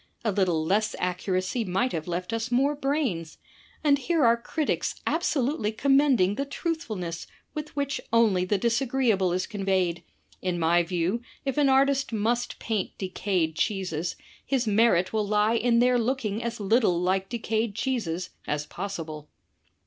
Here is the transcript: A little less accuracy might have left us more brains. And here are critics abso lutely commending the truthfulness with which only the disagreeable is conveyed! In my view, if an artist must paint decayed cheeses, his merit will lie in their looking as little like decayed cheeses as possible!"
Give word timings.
A 0.25 0.31
little 0.31 0.65
less 0.65 0.95
accuracy 0.97 1.63
might 1.63 1.91
have 1.91 2.07
left 2.07 2.33
us 2.33 2.49
more 2.51 2.73
brains. 2.75 3.37
And 3.83 3.99
here 3.99 4.25
are 4.25 4.35
critics 4.35 4.95
abso 5.05 5.43
lutely 5.45 5.71
commending 5.71 6.33
the 6.33 6.43
truthfulness 6.45 7.27
with 7.53 7.75
which 7.75 8.01
only 8.11 8.43
the 8.43 8.57
disagreeable 8.57 9.31
is 9.31 9.45
conveyed! 9.45 10.03
In 10.41 10.57
my 10.57 10.81
view, 10.81 11.21
if 11.45 11.55
an 11.59 11.69
artist 11.69 12.11
must 12.11 12.57
paint 12.57 12.97
decayed 12.97 13.55
cheeses, 13.55 14.15
his 14.43 14.65
merit 14.65 15.13
will 15.13 15.27
lie 15.27 15.53
in 15.53 15.77
their 15.77 15.99
looking 15.99 16.41
as 16.41 16.59
little 16.59 16.99
like 16.99 17.29
decayed 17.29 17.75
cheeses 17.75 18.31
as 18.47 18.65
possible!" 18.65 19.29